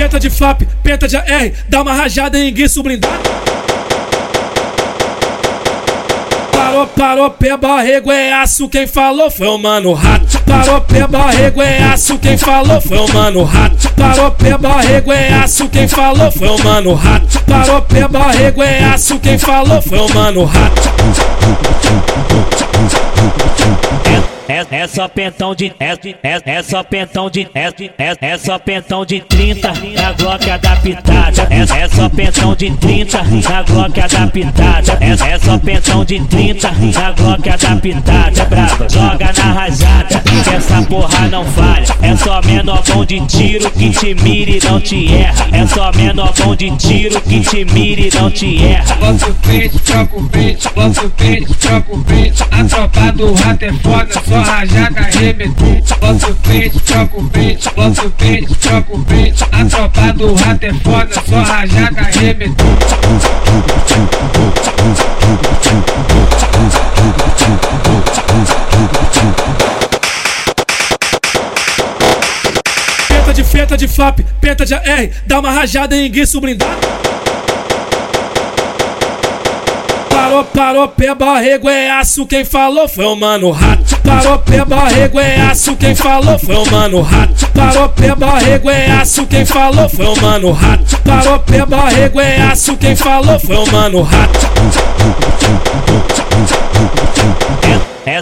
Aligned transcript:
Penta 0.00 0.18
de 0.18 0.30
flap, 0.30 0.62
penta 0.82 1.06
de 1.06 1.14
AR, 1.14 1.52
dá 1.68 1.82
uma 1.82 1.92
rajada 1.92 2.38
em 2.38 2.50
guiço 2.50 2.82
blindado. 2.82 3.12
Parou, 6.50 6.86
parou, 6.86 7.30
pé 7.30 7.54
barrego 7.54 8.10
é 8.10 8.32
aço, 8.32 8.66
quem 8.66 8.86
falou 8.86 9.30
foi 9.30 9.46
o 9.46 9.58
mano 9.58 9.92
rato. 9.92 10.40
Parou, 10.44 10.80
pé 10.80 11.06
barrego 11.06 11.60
é 11.60 11.82
aço, 11.82 12.18
quem 12.18 12.38
falou 12.38 12.80
foi 12.80 12.96
o 12.96 13.12
mano 13.12 13.44
rato. 13.44 13.92
Parou, 13.92 14.30
pé 14.30 14.56
barrego 14.56 15.12
é 15.12 15.34
aço, 15.34 15.68
quem 15.68 15.86
falou 15.86 16.32
foi 16.32 16.48
o 16.48 16.64
mano 16.64 16.94
rato. 16.94 17.42
Parou, 17.42 17.82
pé 17.82 18.08
barrego 18.08 18.62
é 18.62 18.84
aço, 18.84 19.18
quem 19.18 19.36
falou 19.36 19.82
foi 19.82 19.98
o 19.98 20.14
mano 20.14 20.44
rato. 20.46 20.90
É, 24.70 24.76
é 24.76 24.86
só 24.86 25.08
pentão 25.08 25.54
de 25.54 25.72
é, 25.78 25.92
é, 26.22 26.40
é 26.44 26.62
só 26.62 26.82
pentão 26.82 27.30
de 27.30 27.48
é, 27.54 27.68
é, 27.98 28.16
é 28.20 28.38
só 28.38 28.58
pentão 28.58 29.06
de 29.06 29.20
30 29.20 29.68
na 29.68 30.12
Glock 30.12 30.50
adaptada. 30.50 31.48
É, 31.50 31.82
é 31.82 31.88
só 31.88 32.08
pentão 32.08 32.54
de 32.54 32.70
30 32.76 33.22
na 33.22 33.62
Glock 33.62 34.00
adaptada. 34.00 34.98
É, 35.00 35.32
é 35.32 35.38
só 35.38 35.58
pentão 35.58 36.04
de 36.04 36.20
30 36.20 36.70
na 36.70 37.12
Glock 37.12 37.48
adaptada. 37.48 38.44
Brava, 38.44 38.88
joga 38.88 39.32
na 39.36 39.52
rajada, 39.52 40.22
que 40.50 40.56
essa 40.56 40.82
porra 40.82 41.28
não 41.28 41.44
falha. 41.44 41.86
É 42.02 42.16
só 42.16 42.40
menor 42.42 42.82
bom 42.88 43.04
de 43.04 43.20
tiro 43.26 43.70
que 43.70 43.90
te 43.90 44.14
mira 44.14 44.50
e 44.50 44.60
não 44.64 44.80
te 44.80 45.14
erra. 45.14 45.46
É 45.52 45.66
só 45.66 45.92
menor 45.92 46.32
bom 46.38 46.56
de 46.56 46.76
tiro 46.76 47.20
que 47.20 47.40
te 47.40 47.64
mira 47.66 48.00
e 48.00 48.10
não 48.14 48.30
te 48.30 48.64
erra. 48.64 48.96
Bota 48.96 49.30
o 49.30 49.34
peito, 49.34 49.78
troca 49.78 50.16
o 50.16 50.28
peito, 50.28 50.70
bota 50.74 51.06
o 51.06 51.10
troca 51.54 51.92
o. 51.92 52.00
A 52.50 52.64
tropa 52.64 53.12
do 53.12 53.32
rato 53.34 53.64
é 53.64 53.72
foda, 53.74 54.22
só 54.28 54.40
rajada 54.40 55.00
arremeter. 55.00 55.82
Bota 56.00 56.30
o 56.30 56.34
peito, 56.34 56.80
troca 56.80 57.20
o 57.20 57.30
peito, 57.30 57.70
bota 57.74 58.06
o 58.06 58.10
peito, 58.10 58.54
troca 58.56 58.94
o 58.94 59.04
peito. 59.04 59.46
A 59.52 59.64
tropa 59.64 60.12
do 60.12 60.34
rato 60.34 60.64
é 60.64 60.74
foda, 60.74 61.22
só 61.28 61.42
rajada 61.42 62.00
arremeter. 62.00 62.66
Penta 73.60 73.76
de 73.76 73.86
flap, 73.86 74.20
penta 74.40 74.64
de 74.64 74.72
AR, 74.72 75.10
dá 75.26 75.38
uma 75.38 75.50
rajada 75.50 75.94
em 75.94 76.10
guiço 76.10 76.40
blindado. 76.40 76.80
Parou, 80.08 80.44
parou, 80.44 80.88
pé 80.88 81.14
barrego 81.14 81.68
é 81.68 81.90
aço, 81.90 82.24
quem 82.24 82.42
falou 82.42 82.88
foi 82.88 83.04
o 83.04 83.14
mano 83.14 83.50
rato. 83.50 83.98
Parou, 83.98 84.38
pé 84.38 84.64
barrego 84.64 85.20
é 85.20 85.42
aço, 85.42 85.76
quem 85.76 85.94
falou 85.94 86.38
foi 86.38 86.56
o 86.56 86.70
mano 86.70 87.02
rato. 87.02 87.46
Parou, 87.48 87.88
pé 87.90 88.14
barrego 88.14 88.70
é 88.70 88.92
aço, 88.92 89.26
quem 89.26 89.44
falou 89.44 89.90
foi 89.90 90.06
o 90.06 90.22
mano 90.22 90.52
rato. 90.52 90.98
Parou, 91.02 91.38
pé 91.40 91.66
barrego 91.66 92.18
é 92.18 92.40
aço, 92.40 92.74
quem 92.78 92.96
falou 92.96 93.38
foi 93.38 93.56
o 93.56 93.70
mano 93.70 94.00
rato. 94.00 94.40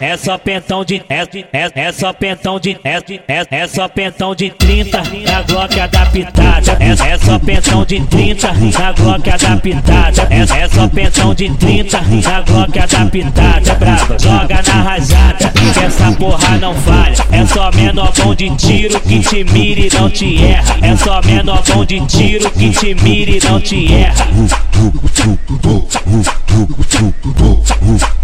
É, 0.00 0.16
só 0.16 0.38
pentão 0.38 0.84
de 0.84 1.02
é, 1.08 1.22
é, 1.52 1.70
é 1.74 1.92
só 1.92 2.12
pentão 2.12 2.58
de 2.58 2.78
é, 2.84 2.98
é, 3.28 3.46
é 3.50 3.66
só 3.66 3.88
pentão 3.88 4.34
de 4.34 4.50
30 4.50 4.98
na 4.98 5.42
Glock 5.42 5.80
adaptada. 5.80 6.78
É, 6.80 7.12
é 7.12 7.18
só 7.18 7.38
pentão 7.38 7.84
de 7.84 8.00
30 8.00 8.52
na 8.52 8.92
Glock 8.92 9.30
adaptada. 9.30 10.28
É, 10.30 10.62
é 10.62 10.68
só 10.68 10.88
pentão 10.88 11.34
de 11.34 11.50
30 11.50 12.00
na 12.00 12.40
Glock 12.42 12.78
adaptada. 12.78 13.74
Brava, 13.74 14.16
joga 14.18 14.62
na 14.66 14.82
rajada, 14.82 15.52
essa 15.84 16.12
porra 16.12 16.58
não 16.58 16.74
falha. 16.74 17.16
É 17.30 17.46
só 17.46 17.70
menor 17.72 18.12
bom 18.16 18.34
de 18.34 18.50
tiro 18.56 19.00
que 19.00 19.20
te 19.20 19.44
mira 19.44 19.98
não 19.98 20.10
te 20.10 20.44
erra. 20.44 20.76
É 20.82 20.96
só 20.96 21.20
menor 21.22 21.62
bom 21.66 21.84
de 21.84 22.00
tiro 22.06 22.50
que 22.50 22.70
te 22.70 22.94
mira 22.94 23.48
não 23.48 23.60
te 23.60 23.92
erra. 23.92 24.26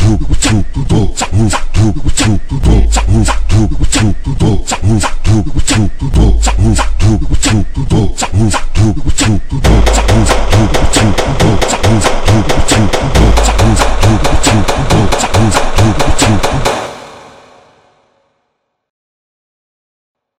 two, 0.09 0.17
two, 0.17 0.25
two, 0.25 0.85
two, 0.85 1.13
two, 1.13 1.51
two, 1.75 1.93
two, 2.17 2.39
two, 2.49 2.49
two, 2.49 2.89
two, 3.49 3.69
two, 3.93 4.15
two, 4.25 4.28